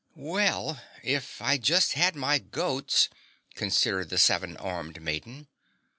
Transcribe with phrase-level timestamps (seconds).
[0.15, 3.07] "Well, if I just had my goats"
[3.53, 5.45] considered the seven armed maiden.